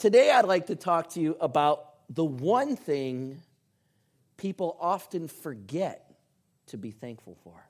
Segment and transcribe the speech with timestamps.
[0.00, 3.42] Today, I'd like to talk to you about the one thing
[4.38, 6.16] people often forget
[6.68, 7.62] to be thankful for.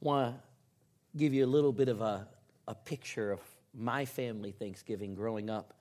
[0.00, 2.28] Want to give you a little bit of a,
[2.68, 3.40] a picture of
[3.74, 5.74] my family Thanksgiving growing up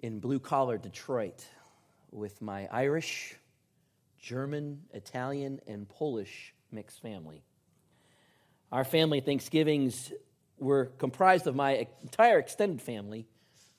[0.00, 1.44] in blue collar Detroit
[2.10, 3.36] with my Irish,
[4.18, 7.44] German, Italian, and Polish mixed family.
[8.72, 10.12] Our family Thanksgivings
[10.60, 13.26] were comprised of my entire extended family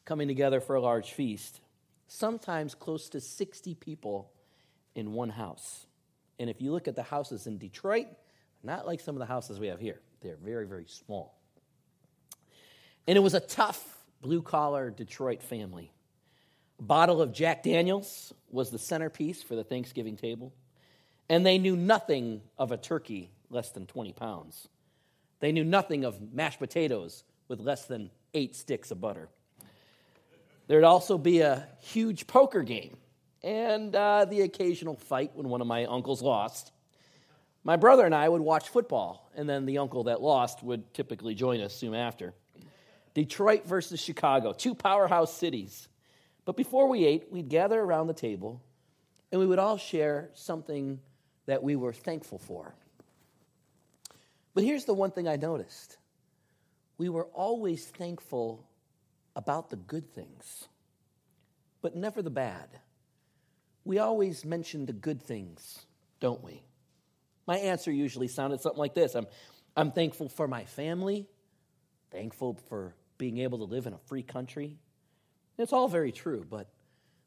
[0.06, 1.62] coming together for a large feast,
[2.08, 4.32] sometimes close to 60 people
[4.96, 5.86] in one house.
[6.40, 8.08] And if you look at the houses in Detroit,
[8.64, 11.38] not like some of the houses we have here, they're very, very small.
[13.08, 15.92] And it was a tough blue collar Detroit family.
[16.80, 20.54] A bottle of Jack Daniels was the centerpiece for the Thanksgiving table,
[21.30, 24.68] and they knew nothing of a turkey less than 20 pounds.
[25.42, 29.28] They knew nothing of mashed potatoes with less than eight sticks of butter.
[30.68, 32.96] There'd also be a huge poker game
[33.44, 36.72] and uh, the occasional fight when one of my uncles lost.
[37.66, 41.36] My brother and I would watch football, and then the uncle that lost would typically
[41.36, 42.34] join us soon after.
[43.14, 45.90] Detroit versus Chicago, two powerhouse cities.
[46.46, 48.62] But before we ate, we'd gather around the table
[49.32, 51.00] and we would all share something
[51.46, 52.76] that we were thankful for.
[54.54, 55.98] But here's the one thing I noticed
[56.98, 58.68] we were always thankful
[59.36, 60.68] about the good things,
[61.82, 62.70] but never the bad.
[63.84, 65.86] We always mention the good things,
[66.20, 66.64] don't we?
[67.48, 69.26] My answer usually sounded something like this I'm,
[69.76, 71.28] I'm thankful for my family,
[72.12, 74.78] thankful for being able to live in a free country.
[75.58, 76.70] It's all very true, but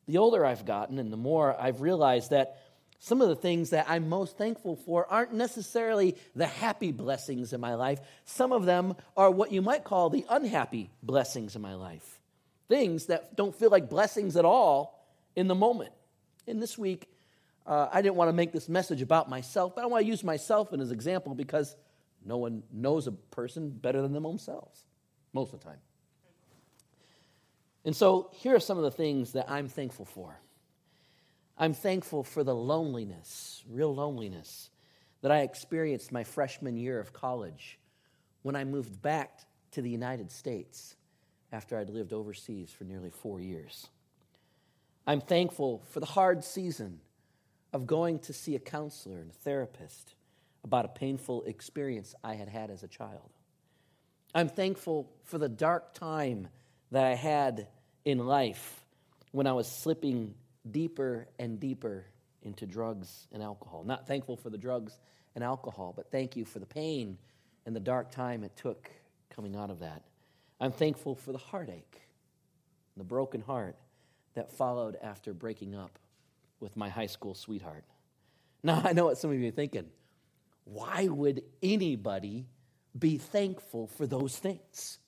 [0.06, 2.59] the older I've gotten and the more I've realized that
[3.05, 7.60] some of the things that I'm most thankful for aren't necessarily the happy blessings in
[7.60, 8.00] my life.
[8.24, 12.19] Some of them are what you might call the unhappy blessings in my life.
[12.66, 15.92] Things that don't feel like blessings at all in the moment.
[16.47, 17.10] And this week,
[17.66, 20.25] uh, I didn't want to make this message about myself, but I want to use
[20.25, 21.76] myself as an example because
[22.25, 24.81] no one knows a person better than them themselves,
[25.34, 25.81] most of the time.
[27.84, 30.41] And so here are some of the things that I'm thankful for.
[31.56, 34.70] I'm thankful for the loneliness, real loneliness,
[35.20, 37.78] that I experienced my freshman year of college
[38.42, 39.41] when I moved back
[39.72, 40.97] to the United States
[41.53, 43.88] after I'd lived overseas for nearly four years.
[45.06, 47.00] I'm thankful for the hard season
[47.72, 50.14] of going to see a counselor and a therapist
[50.64, 53.31] about a painful experience I had had as a child.
[54.34, 56.48] I'm thankful for the dark time
[56.91, 57.69] that I had
[58.04, 58.84] in life
[59.32, 60.34] when I was slipping
[60.70, 62.06] deeper and deeper
[62.42, 63.84] into drugs and alcohol.
[63.84, 64.98] Not thankful for the drugs
[65.34, 67.19] and alcohol, but thank you for the pain
[67.66, 68.91] and the dark time it took
[69.30, 70.02] coming out of that.
[70.60, 72.02] I'm thankful for the heartache,
[72.97, 73.76] the broken heart
[74.34, 75.98] that followed after breaking up
[76.60, 77.84] with my high school sweetheart.
[78.62, 79.91] Now, I know what some of you are thinking.
[80.64, 82.46] Why would anybody
[82.98, 85.00] be thankful for those things?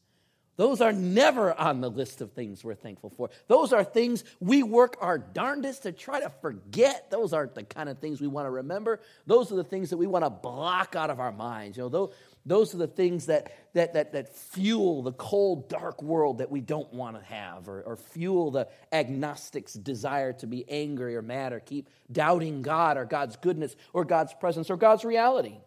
[0.56, 3.28] Those are never on the list of things we're thankful for.
[3.46, 7.10] Those are things we work our darndest to try to forget.
[7.10, 9.00] Those aren't the kind of things we want to remember.
[9.26, 11.76] Those are the things that we want to block out of our minds.
[11.76, 12.10] You know,
[12.46, 16.62] those, are the things that, that, that, that fuel the cold, dark world that we
[16.62, 21.52] don't want to have, or, or fuel the agnostic's desire to be angry or mad
[21.52, 25.58] or keep doubting God or God's goodness or God's presence or God's reality.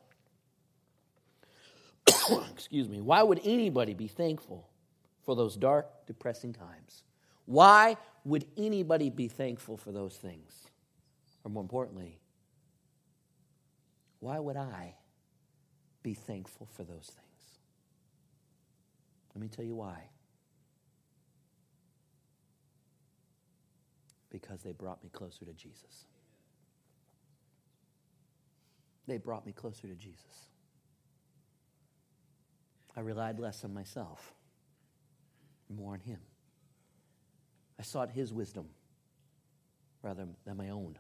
[2.52, 3.02] Excuse me.
[3.02, 4.69] Why would anybody be thankful
[5.24, 7.04] for those dark, depressing times.
[7.46, 10.68] Why would anybody be thankful for those things?
[11.44, 12.20] Or more importantly,
[14.20, 14.96] why would I
[16.04, 17.30] be thankful for those things?
[19.34, 20.10] Let me tell you why.
[24.30, 26.06] Because they brought me closer to Jesus.
[29.08, 30.50] They brought me closer to Jesus.
[32.96, 34.34] I relied less on myself
[35.70, 36.20] more on Him.
[37.80, 38.68] I sought His wisdom
[40.02, 40.98] rather than my own.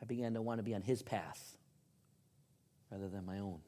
[0.00, 1.56] I began to want to be on His path
[2.90, 3.58] rather than my own.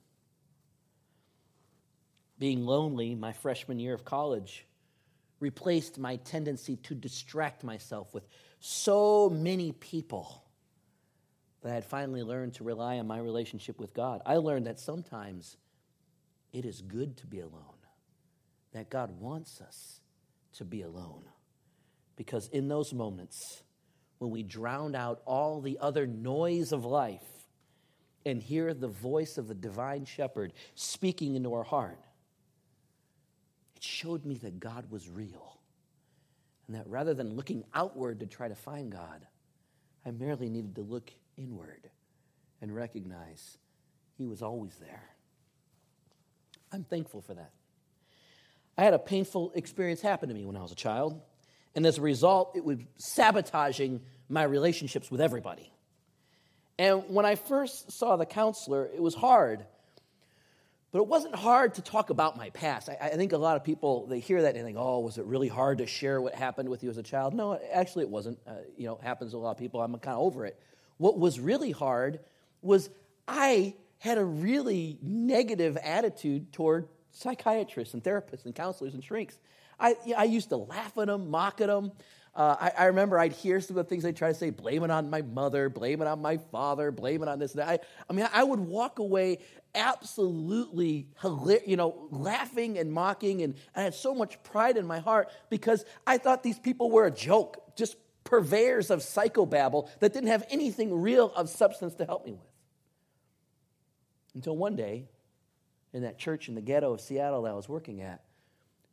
[2.38, 4.64] Being lonely my freshman year of college
[5.40, 8.26] replaced my tendency to distract myself with
[8.60, 10.42] so many people
[11.62, 14.22] that I had finally learned to rely on my relationship with God.
[14.24, 15.56] I learned that sometimes
[16.52, 17.77] it is good to be alone
[18.72, 20.00] that God wants us
[20.54, 21.24] to be alone.
[22.16, 23.62] Because in those moments,
[24.18, 27.22] when we drown out all the other noise of life
[28.26, 32.00] and hear the voice of the divine shepherd speaking into our heart,
[33.76, 35.58] it showed me that God was real.
[36.66, 39.26] And that rather than looking outward to try to find God,
[40.04, 41.88] I merely needed to look inward
[42.60, 43.56] and recognize
[44.16, 45.08] He was always there.
[46.72, 47.52] I'm thankful for that.
[48.78, 51.20] I had a painful experience happen to me when I was a child,
[51.74, 55.72] and as a result, it was sabotaging my relationships with everybody.
[56.78, 59.66] And when I first saw the counselor, it was hard.
[60.92, 62.88] But it wasn't hard to talk about my past.
[62.88, 65.18] I, I, think a lot of people, they hear that and they think, oh, was
[65.18, 67.34] it really hard to share what happened with you as a child?
[67.34, 68.38] No, actually it wasn't.
[68.46, 69.82] Uh, you know, it happens to a lot of people.
[69.82, 70.58] I'm kind of over it.
[70.96, 72.20] What was really hard
[72.62, 72.88] was
[73.26, 79.38] I had a really negative attitude toward psychiatrists and therapists and counselors and shrinks.
[79.80, 81.92] I, I used to laugh at them, mock at them.
[82.34, 84.84] Uh, I, I, remember I'd hear some of the things they'd try to say, blame
[84.84, 87.68] it on my mother, blame it on my father, blame it on this and that.
[87.68, 87.78] I,
[88.08, 89.38] I mean, I would walk away
[89.74, 91.08] absolutely,
[91.66, 95.84] you know, laughing and mocking, and I had so much pride in my heart because
[96.06, 101.00] I thought these people were a joke, just purveyors of psychobabble that didn't have anything
[101.00, 102.42] real of substance to help me with.
[104.34, 105.08] Until one day,
[105.92, 108.22] in that church in the ghetto of Seattle that I was working at,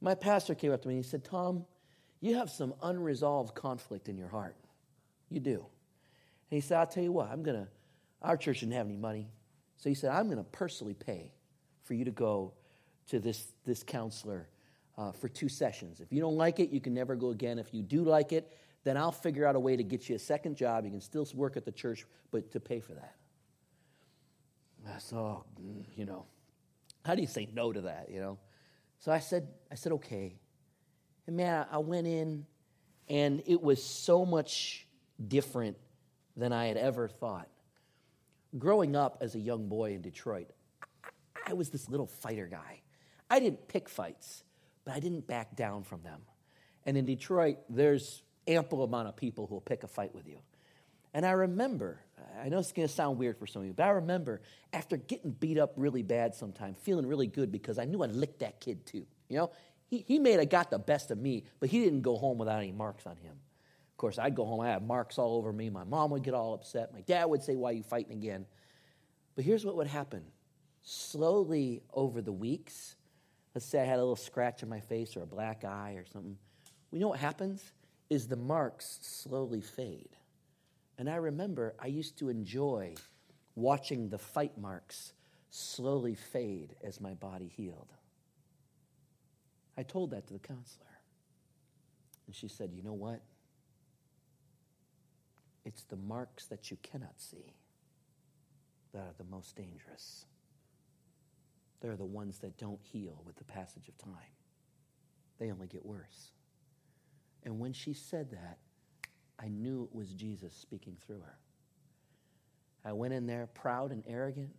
[0.02, 1.66] my pastor came up to me and he said, Tom,
[2.22, 4.56] you have some unresolved conflict in your heart.
[5.30, 5.66] You do.
[6.50, 7.68] And he said, I'll tell you what, I'm going to,
[8.22, 9.30] our church didn't have any money.
[9.78, 11.32] So he said, I'm going to personally pay
[11.84, 12.54] for you to go
[13.10, 14.48] to this, this counselor
[14.98, 16.00] uh, for two sessions.
[16.00, 17.60] If you don't like it, you can never go again.
[17.60, 18.52] If you do like it,
[18.84, 20.86] then I'll figure out a way to get you a second job.
[20.86, 23.16] You can still work at the church, but to pay for that.
[24.88, 25.44] I said, oh,
[25.96, 26.26] you know,
[27.06, 28.40] how do you say no to that, you know?
[29.00, 30.36] So I said, I said, okay.
[31.28, 32.46] And man, I went in
[33.08, 34.88] and it was so much
[35.28, 35.78] different
[36.36, 37.48] than I had ever thought.
[38.58, 40.50] Growing up as a young boy in Detroit,
[41.46, 42.82] I was this little fighter guy.
[43.30, 44.44] I didn't pick fights,
[44.84, 46.22] but I didn't back down from them.
[46.86, 50.40] And in Detroit, there's ample amount of people who will pick a fight with you.
[51.16, 52.02] And I remember,
[52.44, 54.42] I know it's going to sound weird for some of you, but I remember
[54.74, 58.40] after getting beat up really bad sometime, feeling really good because I knew I licked
[58.40, 59.08] that kid too.
[59.30, 59.52] You know,
[59.88, 62.60] he, he may have got the best of me, but he didn't go home without
[62.60, 63.32] any marks on him.
[63.32, 65.70] Of course, I'd go home, I had marks all over me.
[65.70, 66.92] My mom would get all upset.
[66.92, 68.46] My dad would say, Why are you fighting again?
[69.36, 70.22] But here's what would happen
[70.82, 72.98] slowly over the weeks,
[73.54, 76.04] let's say I had a little scratch on my face or a black eye or
[76.06, 76.38] something.
[76.92, 77.72] We know what happens
[78.10, 80.15] is the marks slowly fade.
[80.98, 82.96] And I remember I used to enjoy
[83.56, 85.14] watching the fight marks
[85.50, 87.92] slowly fade as my body healed.
[89.78, 90.86] I told that to the counselor.
[92.28, 93.22] And she said, You know what?
[95.66, 97.56] It's the marks that you cannot see
[98.94, 100.26] that are the most dangerous.
[101.82, 104.34] They're the ones that don't heal with the passage of time,
[105.40, 106.32] they only get worse.
[107.44, 108.58] And when she said that,
[109.40, 111.38] I knew it was Jesus speaking through her.
[112.84, 114.52] I went in there proud and arrogant,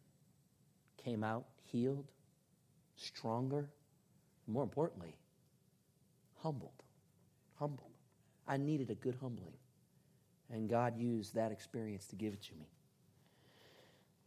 [1.02, 2.06] came out healed,
[2.96, 3.68] stronger,
[4.46, 5.16] more importantly,
[6.42, 6.82] humbled.
[7.58, 7.90] Humbled.
[8.46, 9.54] I needed a good humbling.
[10.52, 12.68] And God used that experience to give it to me.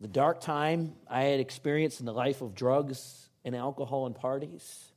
[0.02, 4.92] The dark time I had experienced in the life of drugs and alcohol and parties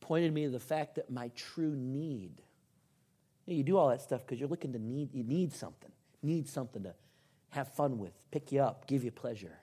[0.00, 2.42] pointed me to the fact that my true need.
[3.46, 5.90] You, do all that stuff because you're looking to need, you need something,
[6.22, 6.94] need something to
[7.50, 9.58] have fun with, pick you up, give you pleasure.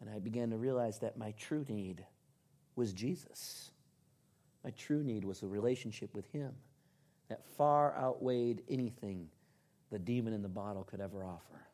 [0.00, 2.04] And I began to realize that my true need
[2.76, 3.70] was Jesus.
[4.64, 6.52] My true need was a relationship with Him
[7.28, 9.28] that far outweighed anything
[9.90, 11.66] the demon in the bottle could ever offer.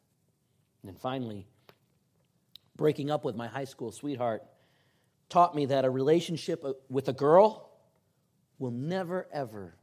[0.82, 1.46] And then finally,
[2.76, 4.42] breaking up with my high school sweetheart
[5.28, 7.70] taught me that a relationship uh, with a girl
[8.58, 9.74] will never, ever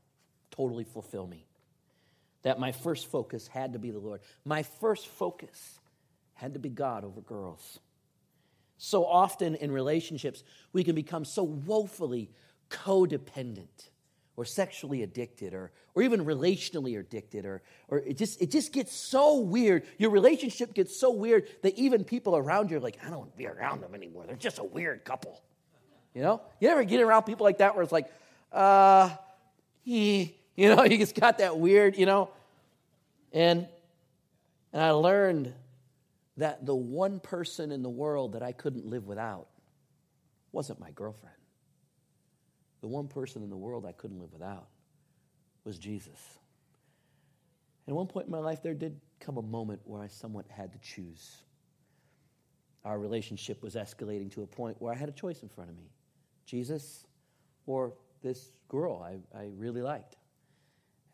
[0.52, 1.46] totally fulfill me.
[2.44, 4.22] That my first focus had to be the Lord.
[4.46, 5.80] My first focus
[6.34, 7.80] had to be God over girls.
[8.78, 10.44] So often in relationships,
[10.74, 12.32] we can become so woefully
[12.70, 13.90] codependent
[14.36, 18.92] or sexually addicted or, or even relationally addicted or, or it, just, it just gets
[18.92, 19.84] so weird.
[20.00, 23.32] Your relationship gets so weird that even people around you are like, I don't want
[23.34, 24.24] to be around them anymore.
[24.26, 25.40] They're just a weird couple.
[26.16, 26.42] You know?
[26.60, 28.12] You ever get around people like that where it's like,
[28.52, 29.12] uh,
[29.84, 32.30] he, you know, you just got that weird, you know?
[33.32, 33.68] And,
[34.74, 35.54] and I learned
[36.38, 39.48] that the one person in the world that I couldn't live without
[40.52, 41.36] wasn't my girlfriend.
[42.82, 44.68] The one person in the world I couldn't live without
[45.64, 46.40] was Jesus.
[47.88, 50.72] At one point in my life, there did come a moment where I somewhat had
[50.74, 51.38] to choose.
[52.84, 55.78] Our relationship was escalating to a point where I had a choice in front of
[55.78, 55.92] me
[56.46, 57.06] Jesus
[57.66, 57.94] or
[58.24, 60.18] this girl I, I really liked.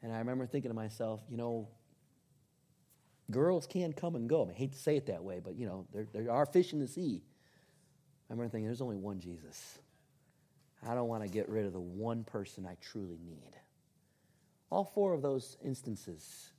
[0.08, 1.68] And I remember thinking to myself, you know,
[3.30, 4.42] girls can come and go.
[4.42, 6.46] I, mean, I hate to say it that way, but you know, there, there are
[6.46, 7.22] fish in the sea.
[8.30, 9.80] I remember thinking, there's only one Jesus.
[10.88, 13.52] I don't want to get rid of the one person I truly need.
[14.70, 16.52] All four of those instances,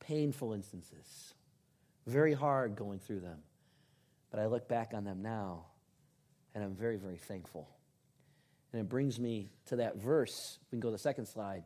[0.00, 1.34] painful instances,
[2.08, 3.38] very hard going through them.
[4.32, 5.66] But I look back on them now,
[6.56, 7.68] and I'm very, very thankful.
[8.72, 10.58] And it brings me to that verse.
[10.72, 11.62] We can go to the second slide.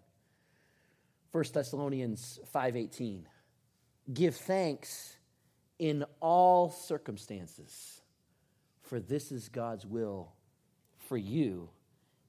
[1.32, 3.26] 1 Thessalonians 5:18.
[4.12, 5.16] Give thanks
[5.78, 8.00] in all circumstances,
[8.82, 10.32] for this is God's will
[10.96, 11.68] for you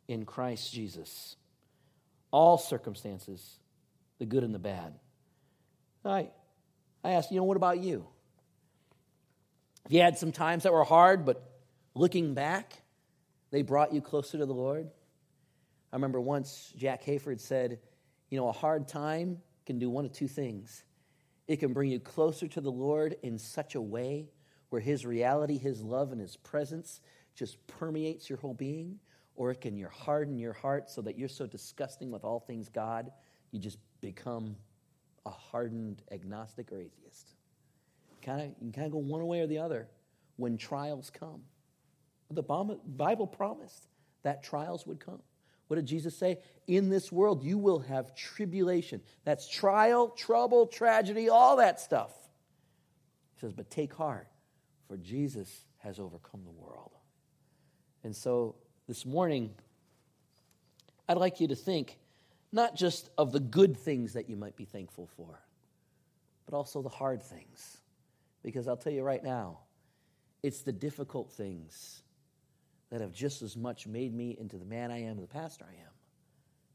[0.08, 1.36] in Christ Jesus.
[2.32, 3.60] All circumstances,
[4.20, 5.00] the good and the bad.
[6.04, 6.30] I,
[7.04, 8.06] I ask, you know, what about you?
[9.88, 11.44] You had some times that were hard, but
[11.96, 12.74] looking back,
[13.52, 14.90] they brought you closer to the Lord?
[15.92, 17.80] I remember once Jack Hayford said,
[18.30, 20.84] you know, a hard time can do one of two things.
[21.48, 24.30] It can bring you closer to the Lord in such a way
[24.70, 27.02] where His reality, His love, and His presence
[27.36, 29.00] just permeates your whole being,
[29.36, 33.12] or it can harden your heart so that you're so disgusting with all things God,
[33.52, 34.56] you just become
[35.26, 37.36] a hardened agnostic or atheist.
[38.22, 39.88] Kind of, you can kind of go one way or the other
[40.36, 41.42] when trials come.
[42.32, 43.88] The Bible promised
[44.24, 45.22] that trials would come.
[45.70, 46.40] What did Jesus say?
[46.66, 49.02] In this world, you will have tribulation.
[49.24, 52.12] That's trial, trouble, tragedy, all that stuff.
[53.36, 54.28] He says, but take heart,
[54.88, 56.92] for Jesus has overcome the world.
[58.04, 58.56] And so
[58.88, 59.52] this morning,
[61.08, 62.00] I'd like you to think
[62.52, 65.40] not just of the good things that you might be thankful for,
[66.48, 67.78] but also the hard things.
[68.42, 69.60] Because I'll tell you right now,
[70.42, 72.02] it's the difficult things
[72.90, 75.74] that have just as much made me into the man I am, the pastor I
[75.74, 75.94] am,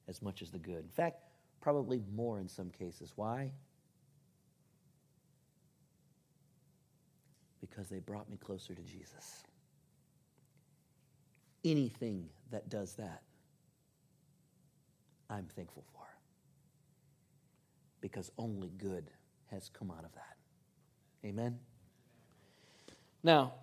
[0.08, 0.78] as much as the good.
[0.84, 1.18] In fact,
[1.60, 3.12] probably more in some cases.
[3.16, 3.50] Why?
[7.60, 9.42] Because they brought me closer to Jesus.
[11.64, 13.22] Anything that does that,
[15.30, 16.02] I'm thankful for.
[18.00, 19.10] Because only good
[19.50, 20.36] has come out of that.
[21.24, 21.58] Amen?
[23.22, 23.54] Now,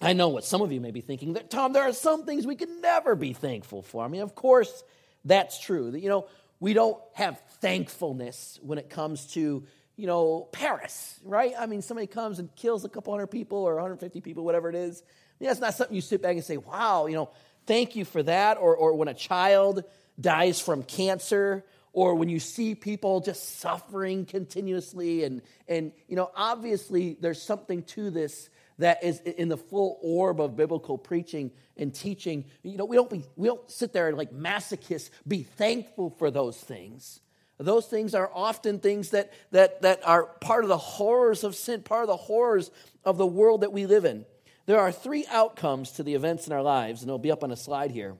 [0.00, 2.46] I know what some of you may be thinking that, Tom, there are some things
[2.46, 4.04] we can never be thankful for.
[4.04, 4.82] I mean, of course,
[5.24, 5.94] that's true.
[5.94, 6.26] You know,
[6.58, 9.64] we don't have thankfulness when it comes to,
[9.96, 11.52] you know, Paris, right?
[11.58, 14.74] I mean, somebody comes and kills a couple hundred people or 150 people, whatever it
[14.74, 15.02] is.
[15.02, 17.28] I mean, that's not something you sit back and say, wow, you know,
[17.66, 18.56] thank you for that.
[18.56, 19.84] Or, or when a child
[20.18, 26.30] dies from cancer or when you see people just suffering continuously and and you know
[26.36, 28.48] obviously there's something to this
[28.80, 32.44] that is in the full orb of biblical preaching and teaching.
[32.62, 36.30] You know, we don't, be, we don't sit there and like masochists be thankful for
[36.30, 37.20] those things.
[37.58, 41.82] Those things are often things that, that, that are part of the horrors of sin,
[41.82, 42.70] part of the horrors
[43.04, 44.24] of the world that we live in.
[44.64, 47.50] There are three outcomes to the events in our lives, and it'll be up on
[47.50, 48.16] a slide here.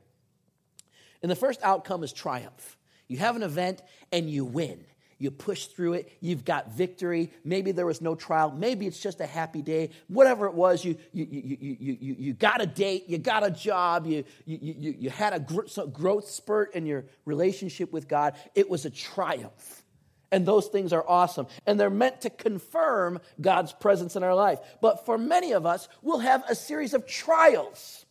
[1.23, 2.77] And the first outcome is triumph.
[3.09, 4.85] You have an event and you win
[5.21, 7.31] you push through it, you've got victory.
[7.45, 9.91] Maybe there was no trial, maybe it's just a happy day.
[10.09, 13.51] Whatever it was, you, you, you, you, you, you got a date, you got a
[13.51, 18.35] job, you, you, you, you had a growth spurt in your relationship with God.
[18.55, 19.85] It was a triumph.
[20.33, 21.49] And those things are awesome.
[21.67, 24.61] And they're meant to confirm God's presence in our life.
[24.81, 28.07] But for many of us, we'll have a series of trials.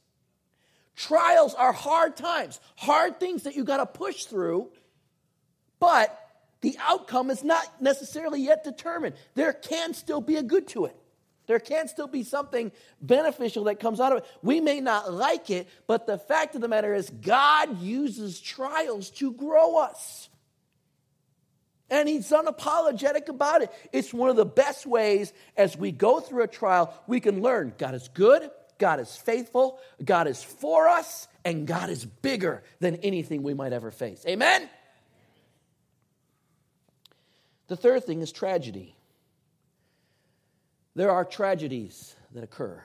[0.96, 4.70] Trials are hard times, hard things that you got to push through.
[5.80, 6.19] But
[6.62, 9.16] the outcome is not necessarily yet determined.
[9.36, 10.96] There can still be a good to it.
[11.48, 14.25] There can still be something beneficial that comes out of it.
[14.44, 19.10] We may not like it, but the fact of the matter is, God uses trials
[19.12, 20.30] to grow us.
[21.89, 23.72] And He's unapologetic about it.
[23.92, 27.74] It's one of the best ways as we go through a trial, we can learn
[27.80, 32.98] God is good, God is faithful, God is for us, and God is bigger than
[32.98, 34.24] anything we might ever face.
[34.28, 34.70] Amen?
[37.70, 38.96] The third thing is tragedy.
[40.96, 42.84] There are tragedies that occur.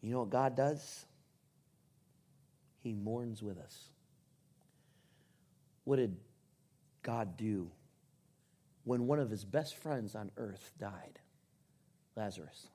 [0.00, 1.04] You know what God does?
[2.84, 3.76] He mourns with us.
[5.82, 6.16] What did
[7.02, 7.70] God do
[8.84, 11.18] when one of his best friends on earth died?
[12.14, 12.68] Lazarus.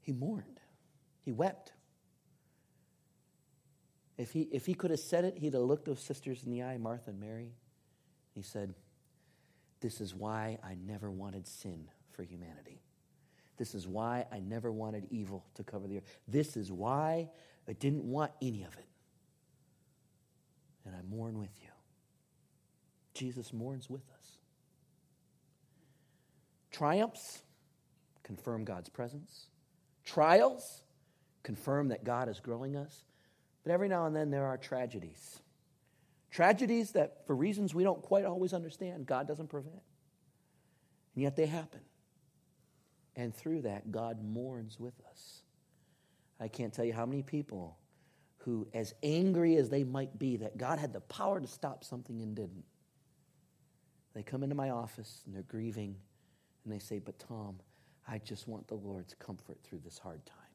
[0.00, 0.60] He mourned,
[1.24, 1.72] he wept.
[4.18, 6.64] If he, if he could have said it, he'd have looked those sisters in the
[6.64, 7.52] eye, Martha and Mary.
[8.34, 8.74] He said,
[9.80, 12.82] This is why I never wanted sin for humanity.
[13.56, 16.18] This is why I never wanted evil to cover the earth.
[16.26, 17.30] This is why
[17.68, 18.86] I didn't want any of it.
[20.84, 21.68] And I mourn with you.
[23.14, 24.38] Jesus mourns with us.
[26.70, 27.42] Triumphs
[28.22, 29.46] confirm God's presence,
[30.04, 30.82] trials
[31.42, 33.04] confirm that God is growing us.
[33.68, 35.40] But every now and then there are tragedies.
[36.30, 39.82] Tragedies that, for reasons we don't quite always understand, God doesn't prevent.
[41.14, 41.80] And yet they happen.
[43.14, 45.42] And through that, God mourns with us.
[46.40, 47.76] I can't tell you how many people
[48.38, 52.22] who, as angry as they might be that God had the power to stop something
[52.22, 52.64] and didn't,
[54.14, 55.94] they come into my office and they're grieving
[56.64, 57.56] and they say, But Tom,
[58.08, 60.47] I just want the Lord's comfort through this hard time.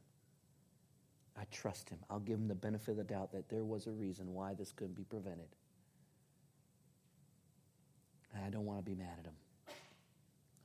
[1.37, 1.99] I trust him.
[2.09, 4.71] I'll give him the benefit of the doubt that there was a reason why this
[4.71, 5.47] couldn't be prevented.
[8.33, 9.33] And I don't want to be mad at him.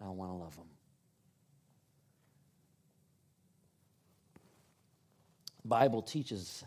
[0.01, 0.67] I don't want to love him.
[5.63, 6.65] The Bible teaches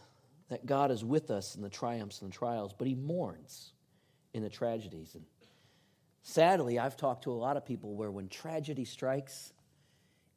[0.49, 3.71] that God is with us in the triumphs and the trials, but he mourns
[4.33, 5.15] in the tragedies.
[5.15, 5.23] And
[6.23, 9.53] sadly, I've talked to a lot of people where when tragedy strikes,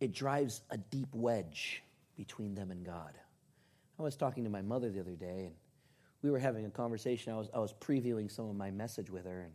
[0.01, 1.83] it drives a deep wedge
[2.17, 3.19] between them and God.
[3.99, 5.55] I was talking to my mother the other day, and
[6.23, 7.33] we were having a conversation.
[7.33, 9.53] I was, I was previewing some of my message with her, and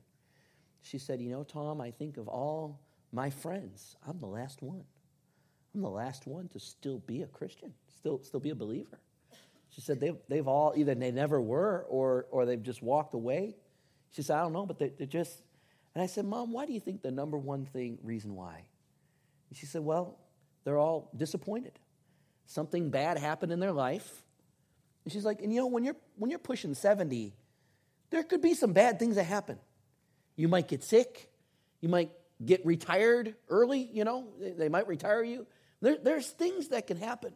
[0.81, 2.79] she said, You know, Tom, I think of all
[3.11, 4.83] my friends, I'm the last one.
[5.73, 8.99] I'm the last one to still be a Christian, still, still be a believer.
[9.69, 13.55] She said, they've, they've all either they never were or, or they've just walked away.
[14.11, 15.43] She said, I don't know, but they, they're just.
[15.93, 18.63] And I said, Mom, why do you think the number one thing, reason why?
[19.49, 20.17] And she said, Well,
[20.63, 21.73] they're all disappointed.
[22.45, 24.23] Something bad happened in their life,
[25.03, 27.33] and she's like, and you know, when you're when you're pushing 70,
[28.09, 29.57] there could be some bad things that happen.
[30.35, 31.29] You might get sick,
[31.81, 32.11] you might
[32.43, 35.45] get retired early, you know, they might retire you.
[35.81, 37.33] There, there's things that can happen.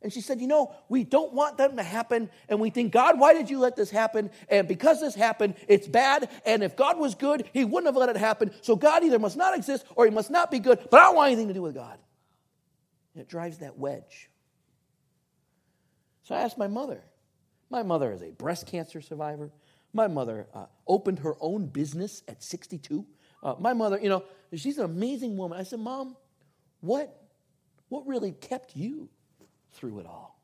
[0.00, 2.30] And she said, You know, we don't want them to happen.
[2.48, 4.30] And we think, God, why did you let this happen?
[4.48, 6.30] And because this happened, it's bad.
[6.46, 8.52] And if God was good, He wouldn't have let it happen.
[8.62, 10.78] So God either must not exist or He must not be good.
[10.90, 11.98] But I don't want anything to do with God.
[13.14, 14.30] And it drives that wedge.
[16.28, 17.02] So I asked my mother.
[17.70, 19.50] My mother is a breast cancer survivor.
[19.94, 23.06] My mother uh, opened her own business at 62.
[23.42, 24.22] Uh, my mother, you know,
[24.54, 25.58] she's an amazing woman.
[25.58, 26.18] I said, Mom,
[26.80, 27.18] what,
[27.88, 29.08] what really kept you
[29.72, 30.38] through it all?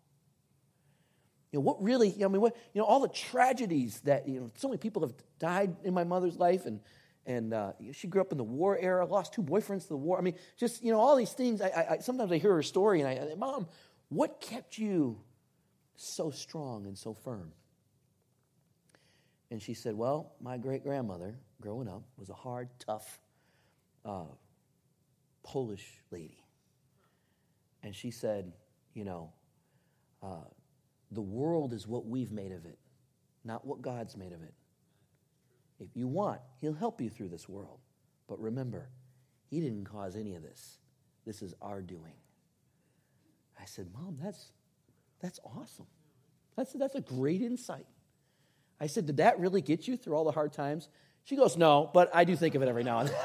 [1.52, 4.50] You know, what really, I mean, what, you know, all the tragedies that, you know,
[4.54, 6.80] so many people have died in my mother's life and,
[7.26, 10.16] and uh, she grew up in the war era, lost two boyfriends to the war.
[10.16, 11.60] I mean, just, you know, all these things.
[11.60, 13.66] I, I, sometimes I hear her story and I, I Mom,
[14.08, 15.20] what kept you
[15.96, 17.52] so strong and so firm?
[19.50, 23.20] And she said, Well, my great grandmother, growing up, was a hard, tough
[24.04, 24.24] uh,
[25.42, 26.44] Polish lady.
[27.82, 28.52] And she said,
[28.94, 29.32] You know,
[30.22, 30.48] uh,
[31.10, 32.78] the world is what we've made of it,
[33.44, 34.54] not what God's made of it.
[35.78, 37.78] If you want, He'll help you through this world.
[38.26, 38.88] But remember,
[39.50, 40.78] He didn't cause any of this.
[41.24, 42.14] This is our doing.
[43.60, 44.50] I said, Mom, that's
[45.24, 45.86] that's awesome.
[46.54, 47.86] That's, that's a great insight.
[48.78, 50.90] I said, Did that really get you through all the hard times?
[51.24, 53.16] She goes, No, but I do think of it every now and then.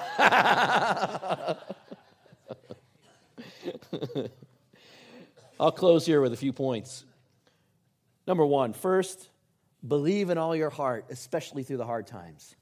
[5.59, 7.03] I'll close here with a few points.
[8.25, 9.27] Number one, first,
[9.85, 12.55] believe in all your heart, especially through the hard times.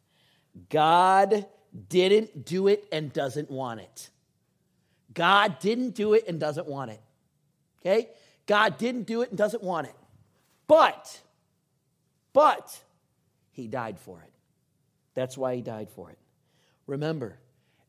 [0.70, 1.46] God
[1.90, 4.10] didn't do it and doesn't want it.
[5.14, 7.02] God didn't do it and doesn't want it.
[7.82, 8.10] Okay?
[8.48, 9.96] God didn't do it and doesn't want it.
[10.66, 11.22] But,
[12.34, 12.80] but,
[13.52, 14.32] he died for it.
[15.14, 16.18] That's why he died for it.
[16.86, 17.38] Remember,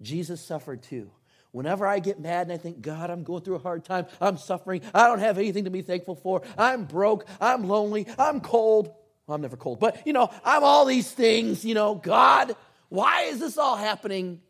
[0.02, 1.10] Jesus suffered too.
[1.50, 4.36] Whenever I get mad and I think, God, I'm going through a hard time, I'm
[4.36, 8.92] suffering, I don't have anything to be thankful for, I'm broke, I'm lonely, I'm cold.
[9.26, 12.54] Well, I'm never cold, but you know, I'm all these things, you know, God,
[12.88, 14.40] why is this all happening?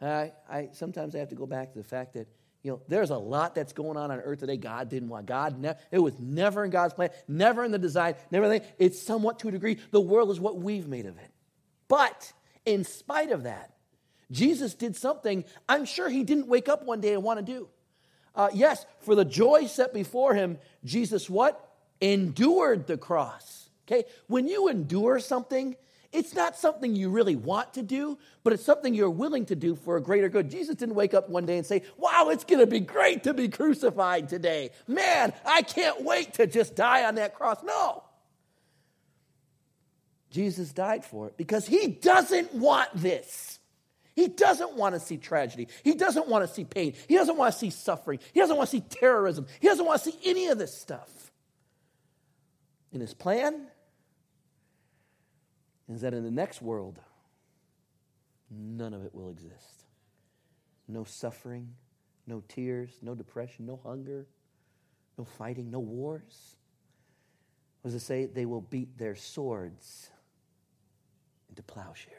[0.00, 2.28] I, I sometimes I have to go back to the fact that
[2.62, 5.26] you know, there's a lot that's going on on earth today God didn't want.
[5.26, 8.52] God, ne- it was never in God's plan, never in the design, never.
[8.52, 9.78] in It's somewhat to a degree.
[9.90, 11.30] The world is what we've made of it.
[11.86, 12.32] But
[12.64, 13.74] in spite of that,
[14.30, 17.68] Jesus did something I'm sure he didn't wake up one day and want to do.
[18.34, 21.74] Uh, yes, for the joy set before him, Jesus what?
[22.00, 23.70] Endured the cross.
[23.86, 24.04] Okay?
[24.26, 25.76] When you endure something,
[26.10, 29.74] it's not something you really want to do, but it's something you're willing to do
[29.74, 30.50] for a greater good.
[30.50, 33.34] Jesus didn't wake up one day and say, Wow, it's going to be great to
[33.34, 34.70] be crucified today.
[34.86, 37.62] Man, I can't wait to just die on that cross.
[37.62, 38.04] No.
[40.30, 43.58] Jesus died for it because he doesn't want this.
[44.14, 45.68] He doesn't want to see tragedy.
[45.84, 46.94] He doesn't want to see pain.
[47.06, 48.18] He doesn't want to see suffering.
[48.32, 49.46] He doesn't want to see terrorism.
[49.60, 51.30] He doesn't want to see any of this stuff.
[52.92, 53.68] In his plan
[55.92, 56.98] is that in the next world,
[58.50, 59.84] none of it will exist.
[60.86, 61.74] No suffering,
[62.26, 64.26] no tears, no depression, no hunger,
[65.16, 66.56] no fighting, no wars.
[67.82, 68.26] Does it say?
[68.26, 70.10] They will beat their swords
[71.48, 72.14] into plowshares.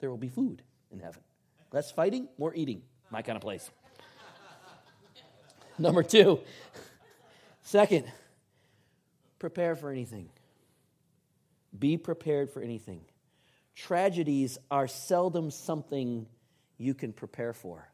[0.00, 1.22] There will be food in heaven.
[1.72, 2.82] Less fighting, more eating.
[3.10, 3.70] My kind of place.
[5.78, 6.40] Number two,
[7.62, 8.10] second,
[9.38, 10.30] prepare for anything.
[11.78, 13.02] Be prepared for anything.
[13.74, 16.26] Tragedies are seldom something
[16.76, 17.88] you can prepare for.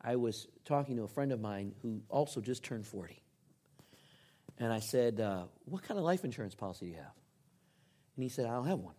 [0.00, 3.20] I was talking to a friend of mine who also just turned 40.
[4.58, 7.12] And I said, uh, What kind of life insurance policy do you have?
[8.16, 8.94] And he said, I don't have one.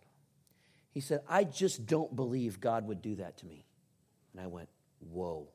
[0.90, 3.64] He said, I just don't believe God would do that to me.
[4.32, 4.68] And I went,
[5.00, 5.48] Whoa,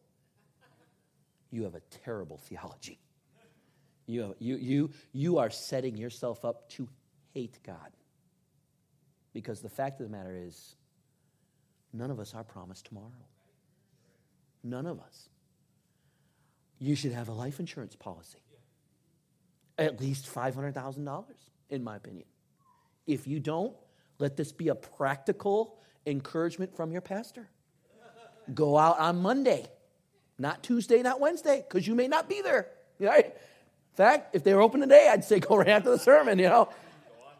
[1.52, 2.99] you have a terrible theology.
[4.06, 6.89] You, have, you, you, you are setting yourself up to
[7.34, 7.91] hate God.
[9.34, 10.76] Because the fact of the matter is,
[11.91, 13.12] none of us are promised tomorrow.
[14.63, 15.30] None of us.
[16.80, 18.39] You should have a life insurance policy.
[19.78, 21.24] At least $500,000,
[21.69, 22.26] in my opinion.
[23.08, 23.76] If you don't,
[24.19, 27.50] let this be a practical encouragement from your pastor.
[28.54, 29.65] Go out on Monday,
[30.38, 32.67] not Tuesday, not Wednesday, because you may not be there.
[33.00, 33.26] Right?
[33.26, 36.50] In fact, if they were open today, I'd say go right after the sermon, you
[36.50, 36.69] know.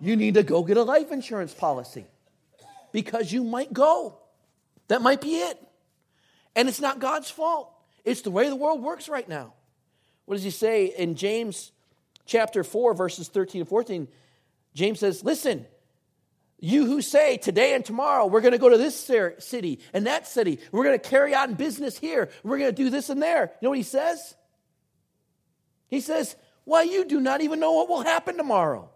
[0.04, 2.06] You need to go get a life insurance policy
[2.92, 4.18] because you might go.
[4.89, 5.58] That might be it.
[6.58, 7.74] And it's not God's fault.
[8.04, 9.54] It's the way the world works right now.
[10.26, 11.72] What does he say in James
[12.26, 14.10] chapter 4, verses 13 and 14?
[14.74, 15.66] James says, Listen,
[16.60, 18.98] you who say today and tomorrow we're going to go to this
[19.39, 22.89] city and that city, we're going to carry on business here, we're going to do
[22.89, 23.54] this and there.
[23.62, 24.36] You know what he says?
[25.88, 26.36] He says,
[26.66, 28.89] Why, you do not even know what will happen tomorrow.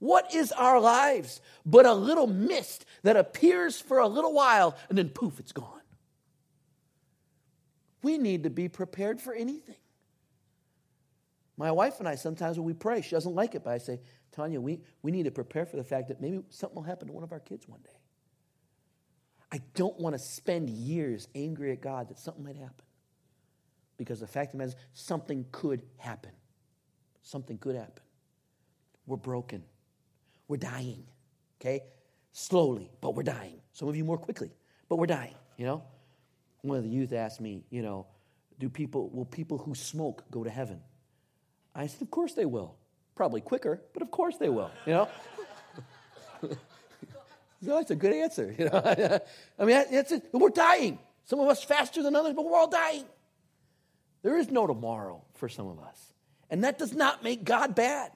[0.00, 4.98] What is our lives but a little mist that appears for a little while and
[4.98, 5.80] then poof, it's gone?
[8.02, 9.76] We need to be prepared for anything.
[11.58, 14.00] My wife and I, sometimes when we pray, she doesn't like it, but I say,
[14.32, 17.12] Tanya, we, we need to prepare for the fact that maybe something will happen to
[17.12, 17.90] one of our kids one day.
[19.52, 22.86] I don't want to spend years angry at God that something might happen.
[23.98, 26.30] Because the fact of the matter is, something could happen.
[27.20, 28.02] Something could happen.
[29.06, 29.62] We're broken.
[30.50, 31.04] We're dying.
[31.60, 31.84] Okay?
[32.32, 33.60] Slowly, but we're dying.
[33.72, 34.50] Some of you more quickly,
[34.88, 35.84] but we're dying, you know?
[36.62, 38.08] One of the youth asked me, you know,
[38.58, 40.80] do people will people who smoke go to heaven?
[41.72, 42.74] I said, of course they will.
[43.14, 45.08] Probably quicker, but of course they will, you know?
[47.62, 48.82] that's a good answer, you know.
[49.58, 50.30] I mean, that's it.
[50.32, 50.98] We're dying.
[51.26, 53.04] Some of us faster than others, but we're all dying.
[54.24, 56.12] There is no tomorrow for some of us.
[56.50, 58.10] And that does not make God bad.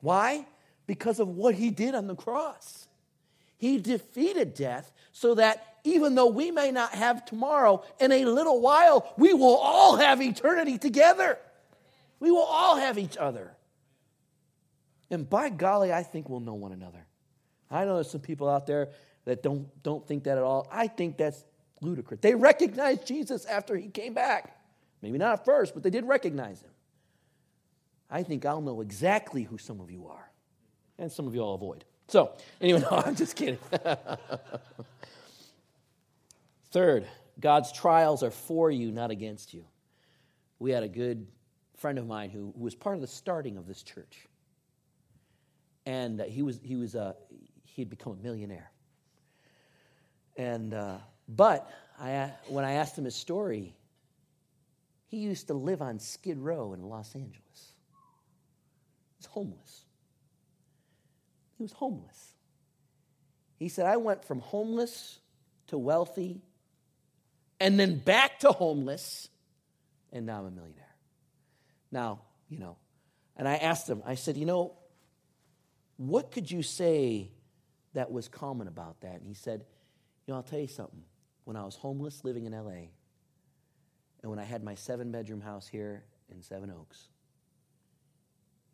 [0.00, 0.46] Why?
[0.86, 2.88] Because of what he did on the cross.
[3.56, 8.60] He defeated death so that even though we may not have tomorrow, in a little
[8.60, 11.38] while, we will all have eternity together.
[12.18, 13.52] We will all have each other.
[15.10, 17.06] And by golly, I think we'll know one another.
[17.70, 18.88] I know there's some people out there
[19.24, 20.66] that don't, don't think that at all.
[20.70, 21.44] I think that's
[21.80, 22.20] ludicrous.
[22.20, 24.58] They recognized Jesus after he came back.
[25.02, 26.70] Maybe not at first, but they did recognize him.
[28.10, 30.31] I think I'll know exactly who some of you are.
[31.02, 31.84] And some of you I'll avoid.
[32.08, 33.58] So, anyway, no, I'm just kidding.
[36.70, 37.06] Third,
[37.38, 39.66] God's trials are for you, not against you.
[40.58, 41.26] We had a good
[41.76, 44.26] friend of mine who, who was part of the starting of this church
[45.86, 47.12] and uh, he was he was uh,
[47.64, 48.70] he had become a millionaire.
[50.36, 53.74] And uh, but I when I asked him his story,
[55.06, 57.72] he used to live on Skid Row in Los Angeles.
[59.18, 59.81] He's homeless.
[61.62, 62.34] He was homeless.
[63.56, 65.20] He said, I went from homeless
[65.68, 66.42] to wealthy
[67.60, 69.28] and then back to homeless,
[70.12, 70.96] and now I'm a millionaire.
[71.92, 72.78] Now, you know,
[73.36, 74.74] and I asked him, I said, you know,
[75.98, 77.30] what could you say
[77.94, 79.20] that was common about that?
[79.20, 79.64] And he said,
[80.26, 81.04] You know, I'll tell you something.
[81.44, 82.88] When I was homeless living in LA,
[84.20, 87.08] and when I had my seven bedroom house here in Seven Oaks,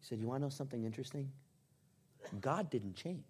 [0.01, 1.31] he said, You want to know something interesting?
[2.41, 3.25] God didn't change.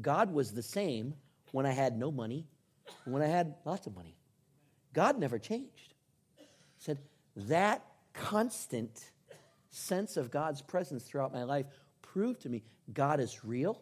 [0.00, 1.14] God was the same
[1.52, 2.46] when I had no money,
[3.04, 4.16] when I had lots of money.
[4.92, 5.94] God never changed.
[6.36, 6.44] He
[6.78, 6.98] said,
[7.36, 9.10] That constant
[9.70, 11.66] sense of God's presence throughout my life
[12.00, 12.62] proved to me
[12.92, 13.80] God is real.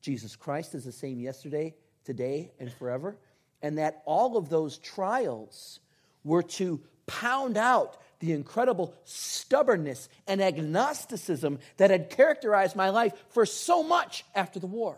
[0.00, 3.16] Jesus Christ is the same yesterday, today, and forever.
[3.62, 5.78] and that all of those trials
[6.24, 13.44] were to pound out the incredible stubbornness and agnosticism that had characterized my life for
[13.44, 14.96] so much after the war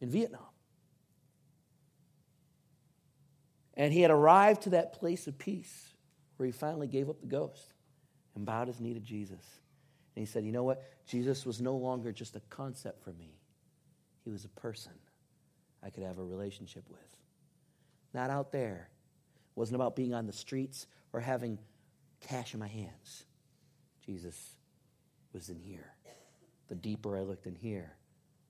[0.00, 0.40] in Vietnam.
[3.74, 5.92] And he had arrived to that place of peace
[6.38, 7.74] where he finally gave up the ghost
[8.34, 9.44] and bowed his knee to Jesus.
[10.16, 10.82] And he said, You know what?
[11.06, 13.36] Jesus was no longer just a concept for me,
[14.24, 14.92] he was a person
[15.82, 17.00] I could have a relationship with.
[18.14, 18.88] Not out there.
[19.54, 21.58] It wasn't about being on the streets or having
[22.24, 23.24] cash in my hands.
[24.04, 24.54] Jesus
[25.32, 25.92] was in here.
[26.68, 27.92] The deeper I looked in here,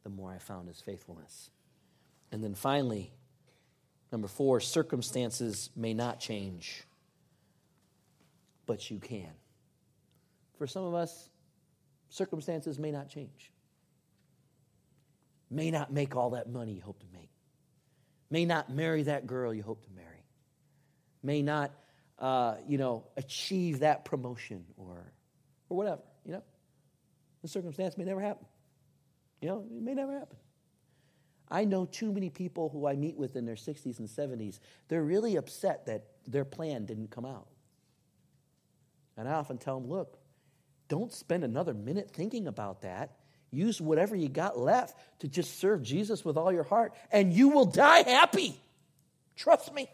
[0.03, 1.51] the more I found his faithfulness.
[2.31, 3.13] And then finally,
[4.13, 6.85] number four, circumstances may not change,
[8.67, 9.31] but you can.
[10.59, 11.29] For some of us,
[12.09, 13.53] circumstances may not change,
[15.51, 17.31] may not make all that money you hope to make,
[18.31, 20.25] may not marry that girl you hope to marry,
[21.23, 21.73] may not
[22.19, 25.13] uh, you know, achieve that promotion or,
[25.69, 26.43] or whatever, you know.
[27.43, 28.47] The circumstance may never happen.
[29.41, 30.39] You know, it may never happen.
[31.51, 35.03] I know too many people who I meet with in their 60s and 70s, they're
[35.03, 37.47] really upset that their plan didn't come out.
[39.17, 40.19] And I often tell them, look,
[40.89, 43.13] don't spend another minute thinking about that.
[43.51, 47.51] Use whatever you got left to just serve Jesus with all your heart, and you
[47.51, 48.61] will die happy.
[49.37, 49.89] Trust me.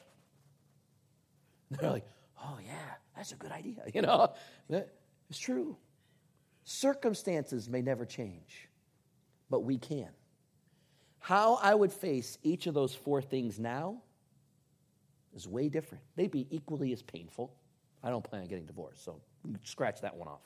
[1.80, 2.06] They're like,
[2.42, 2.72] oh, yeah,
[3.16, 3.82] that's a good idea.
[3.94, 4.32] You know,
[4.68, 5.76] it's true.
[6.64, 8.68] Circumstances may never change,
[9.48, 10.08] but we can.
[11.18, 14.02] How I would face each of those four things now
[15.34, 16.02] is way different.
[16.16, 17.52] They'd be equally as painful.
[18.02, 19.20] I don't plan on getting divorced, so
[19.64, 20.40] scratch that one off.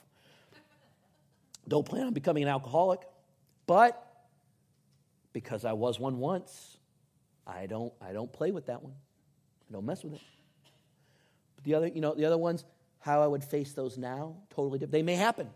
[1.68, 3.02] Don't plan on becoming an alcoholic,
[3.66, 4.26] but
[5.32, 6.78] because I was one once,
[7.46, 8.94] I don't, I don't play with that one.
[9.68, 10.20] I don't mess with it.
[11.64, 12.64] The other, you know, the other ones,
[13.00, 14.92] how I would face those now, totally different.
[14.92, 15.48] They may happen,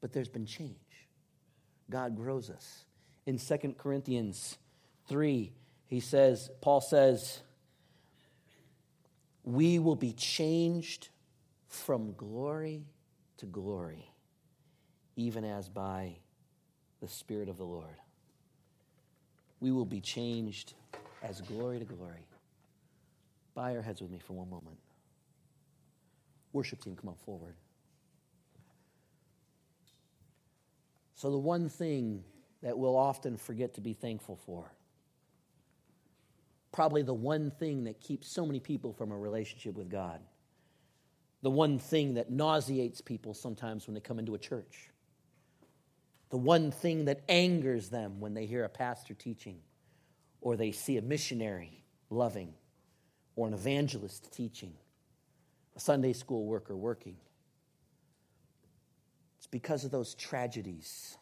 [0.00, 0.74] but there's been change.
[1.90, 2.84] God grows us.
[3.26, 4.58] In 2 Corinthians
[5.08, 5.52] 3,
[5.86, 7.40] he says, Paul says,
[9.44, 11.08] we will be changed
[11.68, 12.84] from glory
[13.38, 14.10] to glory,
[15.16, 16.16] even as by
[17.00, 17.96] the Spirit of the Lord.
[19.60, 20.74] We will be changed
[21.22, 22.26] as glory to glory.
[23.58, 24.78] Bow your heads with me for one moment.
[26.52, 27.56] Worship team, come on forward.
[31.16, 32.22] So, the one thing
[32.62, 34.70] that we'll often forget to be thankful for,
[36.70, 40.20] probably the one thing that keeps so many people from a relationship with God,
[41.42, 44.88] the one thing that nauseates people sometimes when they come into a church,
[46.30, 49.58] the one thing that angers them when they hear a pastor teaching
[50.40, 52.54] or they see a missionary loving
[53.38, 54.72] or an evangelist teaching,
[55.76, 57.14] a Sunday school worker working.
[59.38, 61.16] It's because of those tragedies.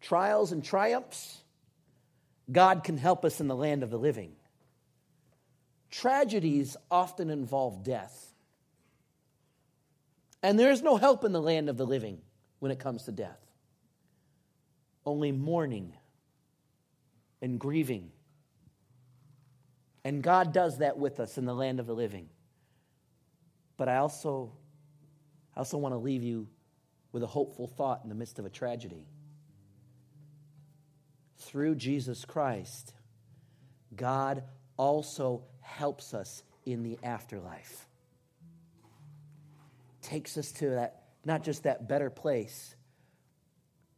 [0.00, 1.42] Trials and triumphs,
[2.52, 4.30] God can help us in the land of the living.
[5.90, 8.32] Tragedies often involve death.
[10.44, 12.20] And there is no help in the land of the living
[12.60, 13.40] when it comes to death.
[15.04, 15.92] Only mourning
[17.42, 18.12] and grieving
[20.04, 22.28] and God does that with us in the land of the living.
[23.76, 24.52] But I also,
[25.54, 26.48] I also want to leave you
[27.12, 29.06] with a hopeful thought in the midst of a tragedy.
[31.38, 32.92] Through Jesus Christ,
[33.94, 34.42] God
[34.76, 37.86] also helps us in the afterlife.
[40.02, 42.74] Takes us to that, not just that better place,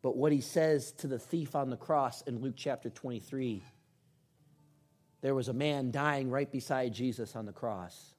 [0.02, 3.62] but what he says to the thief on the cross in Luke chapter 23
[5.20, 8.14] there was a man dying right beside Jesus on the cross.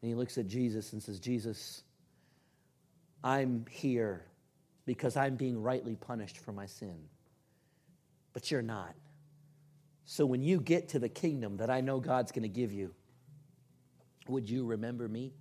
[0.00, 1.82] And he looks at Jesus and says, Jesus,
[3.24, 4.24] I'm here
[4.86, 6.96] because I'm being rightly punished for my sin.
[8.32, 8.94] But you're not.
[10.04, 12.94] So when you get to the kingdom that I know God's going to give you,
[14.28, 15.32] would you remember me?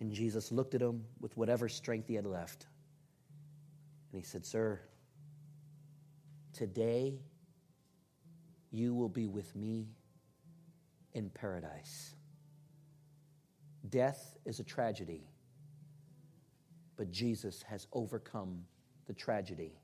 [0.00, 2.66] And Jesus looked at him with whatever strength he had left.
[4.12, 4.80] And he said, Sir,
[6.52, 7.14] today
[8.72, 9.86] you will be with me
[11.12, 12.14] in paradise.
[13.90, 15.28] Death is a tragedy,
[16.96, 18.64] but Jesus has overcome
[19.06, 19.78] the tragedy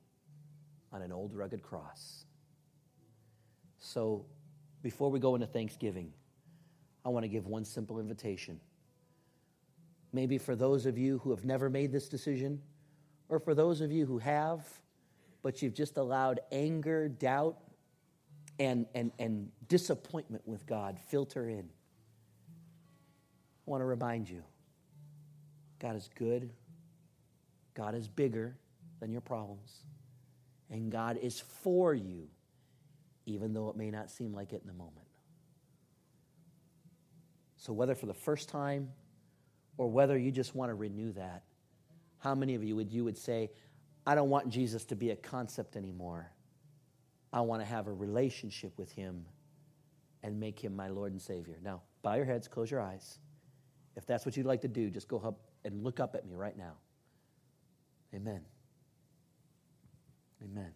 [0.91, 2.25] on an old rugged cross.
[3.79, 4.25] So,
[4.83, 6.13] before we go into Thanksgiving,
[7.05, 8.61] I want to give one simple invitation.
[10.13, 12.63] Maybe for those of you who have never made this decision,
[13.29, 14.67] or for those of you who have,
[15.43, 17.59] but you've just allowed anger, doubt,
[18.59, 21.69] and, and, and disappointment with God filter in.
[23.67, 24.43] I want to remind you
[25.79, 26.51] God is good,
[27.75, 28.57] God is bigger
[29.01, 29.85] than your problems,
[30.71, 32.29] and God is for you,
[33.27, 35.07] even though it may not seem like it in the moment.
[37.59, 38.89] So, whether for the first time
[39.77, 41.43] or whether you just want to renew that,
[42.19, 43.51] how many of you would you would say,
[44.07, 46.33] I don't want Jesus to be a concept anymore.
[47.33, 49.25] I want to have a relationship with him
[50.23, 51.59] and make him my Lord and Savior.
[51.63, 53.19] Now, bow your heads, close your eyes.
[53.97, 56.35] If that's what you'd like to do, just go up and look up at me
[56.35, 56.75] right now.
[58.15, 58.41] Amen.
[60.43, 60.73] Amen.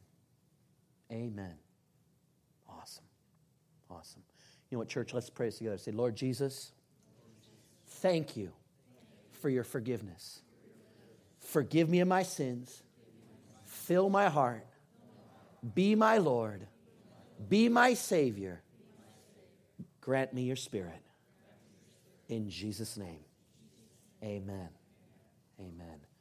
[1.10, 1.54] Amen.
[2.68, 3.04] Awesome.
[3.90, 4.22] Awesome.
[4.70, 5.14] You know what, church?
[5.14, 5.78] Let's pray together.
[5.78, 6.72] Say, Lord Jesus,
[7.86, 8.52] thank you
[9.30, 10.40] for your forgiveness.
[11.40, 12.82] Forgive me of my sins.
[13.64, 14.66] Fill my heart.
[15.74, 16.66] Be my Lord.
[17.48, 18.62] Be my Savior.
[20.00, 21.00] Grant me your Spirit.
[22.28, 23.24] In Jesus' name,
[24.22, 24.68] amen.
[25.60, 26.11] Amen.